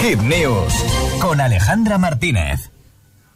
Hit 0.00 0.18
News 0.20 0.72
con 1.20 1.40
Alejandra 1.42 1.98
Martínez. 1.98 2.70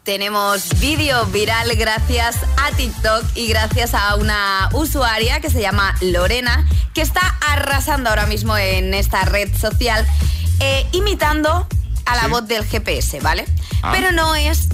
Tenemos 0.03 0.79
vídeo 0.79 1.25
viral 1.27 1.75
gracias 1.75 2.37
a 2.57 2.75
TikTok 2.75 3.23
y 3.35 3.47
gracias 3.47 3.93
a 3.93 4.15
una 4.15 4.69
usuaria 4.73 5.39
que 5.41 5.49
se 5.51 5.61
llama 5.61 5.95
Lorena, 6.01 6.67
que 6.93 7.01
está 7.01 7.21
arrasando 7.49 8.09
ahora 8.09 8.25
mismo 8.25 8.57
en 8.57 8.95
esta 8.95 9.25
red 9.25 9.55
social, 9.55 10.07
eh, 10.59 10.87
imitando 10.91 11.67
a 12.05 12.15
la 12.15 12.27
voz 12.27 12.47
del 12.47 12.65
GPS, 12.65 13.19
¿vale? 13.19 13.45
Ah. 13.83 13.91
Pero 13.93 14.11
no 14.11 14.33
es... 14.35 14.67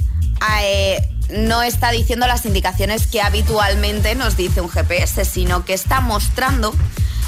eh, 0.63 1.01
no 1.29 1.61
está 1.61 1.91
diciendo 1.91 2.27
las 2.27 2.45
indicaciones 2.45 3.07
que 3.07 3.21
habitualmente 3.21 4.15
nos 4.15 4.35
dice 4.37 4.61
un 4.61 4.69
GPS, 4.69 5.25
sino 5.25 5.65
que 5.65 5.73
está 5.73 6.01
mostrando 6.01 6.73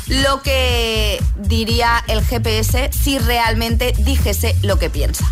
lo 0.07 0.41
que 0.41 1.21
diría 1.37 2.03
el 2.07 2.23
GPS 2.23 2.89
si 2.91 3.19
realmente 3.19 3.93
dijese 3.99 4.55
lo 4.61 4.77
que 4.77 4.89
piensa. 4.89 5.25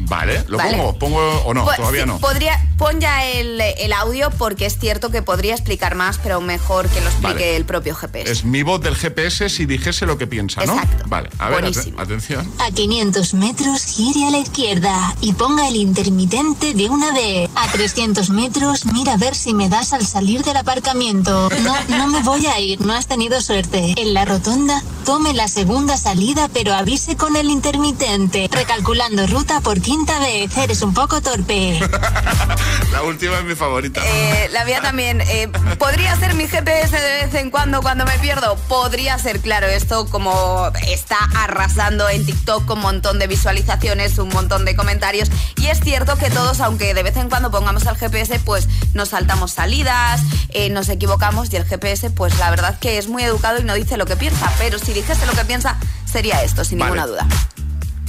Vale, 0.00 0.44
¿lo 0.48 0.58
Vale. 0.58 0.76
pongo? 0.76 0.98
¿Pongo 0.98 1.42
o 1.44 1.54
no? 1.54 1.64
Pues, 1.64 1.76
Todavía 1.78 2.02
sí, 2.02 2.08
no. 2.08 2.18
Podría, 2.18 2.65
pon 2.78 3.00
ya 3.00 3.24
el, 3.24 3.60
el 3.60 3.92
audio 3.92 4.30
porque 4.36 4.66
es 4.66 4.78
cierto 4.78 5.10
que 5.10 5.22
podría 5.22 5.54
explicar 5.54 5.94
más, 5.94 6.18
pero 6.18 6.40
mejor 6.40 6.88
que 6.88 7.00
lo 7.00 7.06
explique 7.08 7.32
Vale. 7.34 7.56
el 7.56 7.64
propio 7.64 7.94
GPS. 7.94 8.30
Es 8.30 8.44
mi 8.44 8.62
voz 8.62 8.80
del 8.80 8.96
GPS 8.96 9.48
si 9.48 9.64
dijese 9.66 10.04
lo 10.06 10.18
que 10.18 10.26
piensa, 10.26 10.64
¿no? 10.64 10.74
Exacto. 10.74 11.04
Vale, 11.08 11.30
a 11.38 11.48
ver, 11.48 11.60
Buenísimo. 11.62 11.98
ate- 11.98 12.04
atención. 12.04 12.50
A 12.58 12.70
500 12.70 13.34
metros 13.34 13.82
gire 13.84 14.26
a 14.26 14.30
la 14.30 14.38
izquierda 14.38 15.14
y 15.20 15.32
ponga 15.32 15.68
el 15.68 15.76
intermitente 15.76 16.74
de 16.74 16.88
una 16.88 17.12
vez. 17.12 17.48
A 17.54 17.66
300 17.68 18.30
metros 18.30 18.84
mira 18.86 19.14
a 19.14 19.16
ver 19.16 19.34
si 19.34 19.54
me 19.54 19.68
das 19.68 19.92
al 19.92 20.06
salir 20.06 20.42
del 20.44 20.56
aparcamiento. 20.56 21.48
No, 21.62 21.74
no 21.96 22.06
me 22.08 22.22
voy 22.22 22.46
a 22.46 22.60
ir, 22.60 22.80
no 22.80 22.92
has 22.92 23.06
tenido 23.06 23.40
suerte. 23.40 23.94
En 23.96 24.12
la 24.14 24.24
rotonda, 24.24 24.82
tome 25.04 25.32
la 25.34 25.48
segunda 25.48 25.96
salida 25.96 26.48
pero 26.52 26.74
avise 26.74 27.16
con 27.16 27.36
el 27.36 27.48
intermitente. 27.50 28.48
Recalculando 28.50 29.26
ruta 29.26 29.60
por 29.60 29.80
quinta 29.80 30.18
vez, 30.20 30.56
eres 30.56 30.82
un 30.82 30.92
poco 30.94 31.20
torpe. 31.20 31.78
La 32.96 33.02
última 33.02 33.36
es 33.38 33.44
mi 33.44 33.54
favorita. 33.54 34.00
Eh, 34.02 34.48
la 34.52 34.64
mía 34.64 34.80
también. 34.80 35.20
eh, 35.20 35.48
¿Podría 35.78 36.16
ser 36.16 36.32
mi 36.32 36.48
GPS 36.48 36.98
de 36.98 37.26
vez 37.26 37.34
en 37.34 37.50
cuando 37.50 37.82
cuando 37.82 38.06
me 38.06 38.18
pierdo? 38.20 38.56
Podría 38.68 39.18
ser, 39.18 39.40
claro, 39.40 39.66
esto 39.66 40.06
como 40.08 40.72
está 40.88 41.18
arrasando 41.36 42.08
en 42.08 42.24
TikTok 42.24 42.64
con 42.64 42.78
un 42.78 42.82
montón 42.84 43.18
de 43.18 43.26
visualizaciones, 43.26 44.16
un 44.16 44.30
montón 44.30 44.64
de 44.64 44.74
comentarios. 44.74 45.28
Y 45.56 45.66
es 45.66 45.78
cierto 45.80 46.16
que 46.16 46.30
todos, 46.30 46.60
aunque 46.60 46.94
de 46.94 47.02
vez 47.02 47.18
en 47.18 47.28
cuando 47.28 47.50
pongamos 47.50 47.84
el 47.84 47.96
GPS, 47.98 48.38
pues 48.40 48.66
nos 48.94 49.10
saltamos 49.10 49.52
salidas, 49.52 50.22
eh, 50.48 50.70
nos 50.70 50.88
equivocamos 50.88 51.52
y 51.52 51.56
el 51.56 51.66
GPS, 51.66 52.08
pues 52.08 52.38
la 52.38 52.48
verdad 52.48 52.78
que 52.78 52.96
es 52.96 53.08
muy 53.08 53.22
educado 53.24 53.60
y 53.60 53.64
no 53.64 53.74
dice 53.74 53.98
lo 53.98 54.06
que 54.06 54.16
piensa. 54.16 54.50
Pero 54.56 54.78
si 54.78 54.94
dijese 54.94 55.26
lo 55.26 55.32
que 55.34 55.44
piensa, 55.44 55.76
sería 56.10 56.42
esto, 56.42 56.64
sin 56.64 56.78
Vale. 56.78 56.92
ninguna 56.92 57.06
duda. 57.06 57.26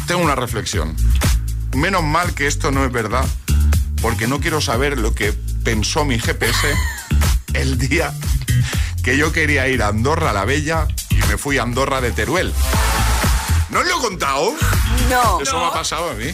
Tengo 0.08 0.22
una 0.22 0.36
reflexión. 0.36 0.96
Menos 1.76 2.04
mal 2.04 2.34
que 2.34 2.48
esto 2.48 2.72
no 2.72 2.86
es 2.86 2.92
verdad, 2.94 3.26
porque 4.02 4.28
no 4.28 4.40
quiero 4.40 4.62
saber 4.62 4.98
lo 4.98 5.14
que 5.14 5.34
pensó 5.64 6.06
mi 6.06 6.20
GPS 6.20 6.74
el 7.54 7.78
día 7.78 8.14
que 9.04 9.18
yo 9.18 9.32
quería 9.32 9.68
ir 9.68 9.82
a 9.84 9.88
Andorra 9.88 10.34
la 10.34 10.46
Bella 10.46 10.88
y 11.10 11.16
me 11.28 11.38
fui 11.38 11.58
a 11.58 11.64
Andorra 11.64 12.02
de 12.02 12.12
Teruel. 12.12 12.54
¿No 13.70 13.80
os 13.80 13.86
lo 13.86 13.98
he 13.98 14.02
contado? 14.02 14.54
No. 15.10 15.42
Eso 15.42 15.60
me 15.60 15.66
ha 15.68 15.72
pasado 15.74 16.10
a 16.12 16.14
mí. 16.14 16.26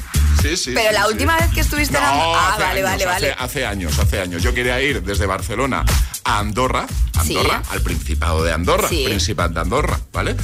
Sí, 0.41 0.55
sí. 0.57 0.71
Pero 0.73 0.89
sí, 0.89 0.93
la 0.95 1.03
sí. 1.05 1.11
última 1.11 1.37
vez 1.37 1.51
que 1.53 1.61
estuviste 1.61 1.97
en 1.97 2.03
No, 2.03 2.09
Andorra- 2.09 2.39
Ah, 2.53 2.55
vale, 2.59 2.65
años, 2.65 2.83
vale, 2.83 3.03
hace- 3.03 3.05
vale. 3.05 3.35
Hace, 3.39 3.65
años, 3.65 3.99
hace 3.99 4.19
años. 4.21 4.43
Yo 4.43 4.53
quería 4.53 4.79
ir 4.81 5.01
desde 5.03 5.25
Barcelona 5.25 5.83
a 6.23 6.39
Andorra, 6.39 6.85
Andorra, 7.15 7.61
Sí. 7.63 7.69
al 7.71 7.81
Principado 7.81 8.43
de 8.43 8.53
Andorra, 8.53 8.87
Sí. 8.89 9.03
Principat 9.05 9.51
de 9.51 9.59
Andorra, 9.61 9.99
¿vale? 10.11 10.35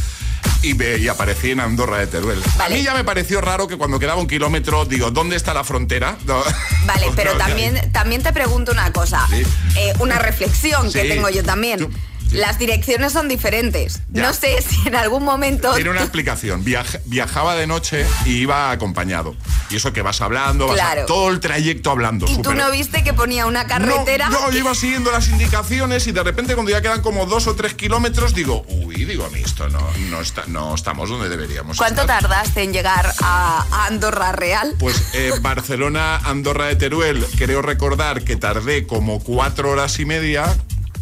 Y, 0.61 0.73
me- 0.73 0.97
y 0.97 1.07
aparecí 1.07 1.51
en 1.51 1.61
Andorra 1.61 1.99
de 1.99 2.07
Teruel. 2.07 2.41
Vale. 2.57 2.75
A 2.75 2.77
mí 2.77 2.83
ya 2.83 2.93
me 2.93 3.03
pareció 3.05 3.39
raro 3.39 3.67
que 3.67 3.77
cuando 3.77 3.97
quedaba 3.99 4.19
un 4.19 4.27
kilómetro, 4.27 4.83
digo, 4.85 5.09
¿dónde 5.11 5.35
está 5.37 5.53
la 5.53 5.63
frontera? 5.63 6.17
No. 6.25 6.41
Vale, 6.85 7.07
pero 7.15 7.35
también, 7.37 7.91
también 7.93 8.21
te 8.23 8.33
pregunto 8.33 8.71
una 8.73 8.91
cosa, 8.91 9.25
Sí. 9.29 9.43
eh, 9.77 9.93
una 9.99 10.19
reflexión 10.19 10.91
que 10.91 11.05
tengo 11.05 11.29
yo 11.29 11.43
también. 11.43 11.79
Tú-. 11.79 11.91
Las 12.31 12.59
direcciones 12.59 13.11
son 13.13 13.27
diferentes. 13.27 14.01
Ya. 14.09 14.21
No 14.21 14.33
sé 14.33 14.61
si 14.61 14.87
en 14.87 14.95
algún 14.95 15.23
momento... 15.23 15.73
Tiene 15.73 15.89
una 15.89 16.01
explicación. 16.01 16.63
Viaj- 16.63 16.99
viajaba 17.05 17.55
de 17.55 17.65
noche 17.65 18.05
y 18.25 18.33
iba 18.33 18.69
acompañado. 18.69 19.35
Y 19.69 19.75
eso 19.75 19.93
que 19.93 20.01
vas 20.01 20.19
hablando, 20.21 20.67
vas 20.67 20.79
a- 20.79 21.05
todo 21.05 21.29
el 21.29 21.39
trayecto 21.39 21.91
hablando. 21.91 22.25
Y 22.27 22.41
tú 22.41 22.53
no 22.53 22.71
viste 22.71 23.03
que 23.03 23.13
ponía 23.13 23.45
una 23.45 23.67
carretera... 23.67 24.29
No, 24.29 24.41
no, 24.41 24.51
yo 24.51 24.59
iba 24.59 24.73
siguiendo 24.75 25.11
las 25.11 25.27
indicaciones 25.29 26.07
y 26.07 26.11
de 26.11 26.23
repente 26.23 26.53
cuando 26.55 26.71
ya 26.71 26.81
quedan 26.81 27.01
como 27.01 27.25
dos 27.25 27.47
o 27.47 27.55
tres 27.55 27.73
kilómetros 27.75 28.33
digo, 28.33 28.63
uy, 28.67 29.05
digo 29.05 29.25
a 29.25 29.29
mí 29.29 29.41
esto 29.43 29.69
no, 29.69 29.79
no, 30.09 30.21
está, 30.21 30.43
no 30.47 30.73
estamos 30.75 31.09
donde 31.09 31.29
deberíamos 31.29 31.77
¿Cuánto 31.77 32.01
estar. 32.01 32.21
tardaste 32.21 32.63
en 32.63 32.73
llegar 32.73 33.11
a, 33.21 33.65
a 33.71 33.85
Andorra 33.85 34.31
Real? 34.31 34.73
Pues 34.79 35.09
eh, 35.13 35.31
Barcelona, 35.41 36.17
Andorra 36.17 36.65
de 36.65 36.75
Teruel, 36.75 37.25
creo 37.37 37.61
recordar 37.61 38.23
que 38.23 38.35
tardé 38.35 38.87
como 38.87 39.19
cuatro 39.23 39.69
horas 39.71 39.99
y 39.99 40.05
media. 40.05 40.45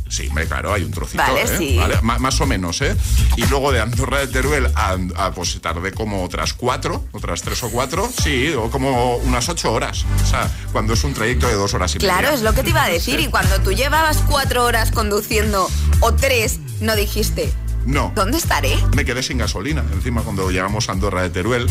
Sí, 0.09 0.29
me 0.33 0.45
claro, 0.45 0.73
hay 0.73 0.83
un 0.83 0.91
trocito, 0.91 1.21
Vale, 1.21 1.41
¿eh? 1.43 1.57
sí. 1.57 1.77
Vale, 1.77 1.99
ma- 2.01 2.17
más 2.19 2.39
o 2.41 2.45
menos, 2.45 2.81
¿eh? 2.81 2.95
Y 3.35 3.45
luego 3.47 3.71
de 3.71 3.81
Andorra 3.81 4.19
de 4.19 4.27
Teruel 4.27 4.67
a, 4.75 4.97
a, 5.15 5.31
pues 5.31 5.59
tardé 5.61 5.91
como 5.91 6.23
otras 6.23 6.53
cuatro, 6.53 7.05
otras 7.11 7.41
tres 7.41 7.61
o 7.63 7.69
cuatro, 7.69 8.09
sí, 8.23 8.53
o 8.53 8.69
como 8.69 9.17
unas 9.17 9.47
ocho 9.49 9.71
horas. 9.73 10.05
O 10.23 10.27
sea, 10.27 10.49
cuando 10.71 10.93
es 10.93 11.03
un 11.03 11.13
trayecto 11.13 11.47
de 11.47 11.53
dos 11.55 11.73
horas 11.73 11.93
y 11.95 11.99
Claro, 11.99 12.23
media. 12.23 12.33
es 12.35 12.41
lo 12.41 12.53
que 12.53 12.63
te 12.63 12.69
iba 12.69 12.83
a 12.83 12.89
decir. 12.89 13.19
Sí. 13.19 13.25
Y 13.25 13.27
cuando 13.29 13.59
tú 13.61 13.71
llevabas 13.73 14.17
cuatro 14.29 14.63
horas 14.65 14.91
conduciendo 14.91 15.69
o 15.99 16.13
tres, 16.13 16.59
no 16.81 16.95
dijiste, 16.95 17.51
No. 17.87 18.11
¿dónde 18.15 18.37
estaré? 18.37 18.77
Me 18.95 19.05
quedé 19.05 19.23
sin 19.23 19.37
gasolina. 19.37 19.83
Encima, 19.93 20.21
cuando 20.21 20.51
llegamos 20.51 20.89
a 20.89 20.91
Andorra 20.91 21.21
de 21.21 21.29
Teruel, 21.29 21.67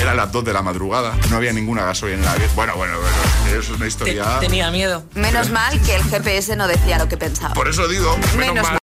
eran 0.00 0.16
las 0.16 0.32
2 0.32 0.44
de 0.44 0.52
la 0.54 0.62
madrugada. 0.62 1.14
No 1.30 1.36
había 1.36 1.52
ninguna 1.52 1.84
gasolina 1.84 2.18
en 2.18 2.24
la. 2.24 2.34
Bueno, 2.56 2.74
bueno, 2.76 2.94
bueno. 2.98 3.58
Es 3.60 3.68
una 3.68 3.80
Te- 3.80 3.88
historia. 3.88 4.40
tenía 4.40 4.70
miedo. 4.70 5.04
Menos 5.14 5.50
mal 5.50 5.78
que 5.82 5.94
el 5.94 6.02
GPS 6.04 6.56
no 6.56 6.66
decía 6.66 6.98
lo 6.98 7.06
que 7.08 7.16
pensaba. 7.18 7.52
Por 7.54 7.68
eso 7.68 7.86
digo, 7.86 8.16
menos, 8.16 8.36
Menos 8.36 8.62
mal. 8.64 8.74